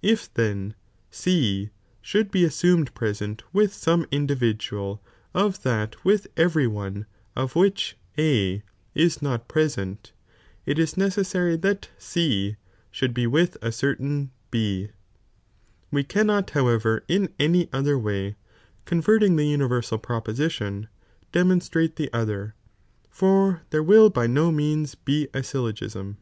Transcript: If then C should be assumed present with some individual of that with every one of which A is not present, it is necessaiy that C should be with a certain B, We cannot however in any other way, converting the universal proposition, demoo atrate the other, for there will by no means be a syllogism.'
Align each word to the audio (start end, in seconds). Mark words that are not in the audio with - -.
If 0.00 0.32
then 0.32 0.76
C 1.10 1.70
should 2.00 2.30
be 2.30 2.44
assumed 2.44 2.94
present 2.94 3.42
with 3.52 3.74
some 3.74 4.06
individual 4.12 5.02
of 5.34 5.64
that 5.64 6.04
with 6.04 6.28
every 6.36 6.68
one 6.68 7.04
of 7.34 7.56
which 7.56 7.96
A 8.16 8.62
is 8.94 9.20
not 9.20 9.48
present, 9.48 10.12
it 10.66 10.78
is 10.78 10.94
necessaiy 10.94 11.60
that 11.62 11.88
C 11.98 12.58
should 12.92 13.12
be 13.12 13.26
with 13.26 13.56
a 13.60 13.72
certain 13.72 14.30
B, 14.52 14.90
We 15.90 16.04
cannot 16.04 16.50
however 16.50 17.02
in 17.08 17.34
any 17.40 17.68
other 17.72 17.98
way, 17.98 18.36
converting 18.84 19.34
the 19.34 19.48
universal 19.48 19.98
proposition, 19.98 20.86
demoo 21.32 21.56
atrate 21.58 21.96
the 21.96 22.12
other, 22.12 22.54
for 23.10 23.62
there 23.70 23.82
will 23.82 24.10
by 24.10 24.28
no 24.28 24.52
means 24.52 24.94
be 24.94 25.26
a 25.34 25.42
syllogism.' 25.42 26.18